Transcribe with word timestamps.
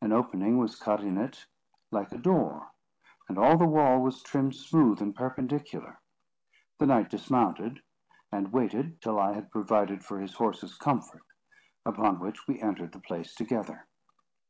An 0.00 0.12
opening 0.12 0.56
was 0.56 0.80
cut 0.80 1.02
in 1.02 1.18
it 1.18 1.44
like 1.90 2.10
a 2.10 2.16
door, 2.16 2.70
and 3.28 3.36
all 3.36 3.58
the 3.58 3.66
wall 3.66 4.00
was 4.00 4.22
trimmed 4.22 4.54
smooth 4.56 5.02
and 5.02 5.14
perpendicular. 5.14 6.00
The 6.78 6.86
knight 6.86 7.10
dismounted, 7.10 7.82
and 8.32 8.50
waited 8.54 9.02
till 9.02 9.18
I 9.20 9.34
had 9.34 9.50
provided 9.50 10.02
for 10.06 10.20
his 10.20 10.36
horse's 10.36 10.74
comfort; 10.78 11.26
upon 11.84 12.18
which 12.18 12.48
we 12.48 12.62
entered 12.62 12.92
the 12.92 12.98
place 13.00 13.34
together. 13.34 13.86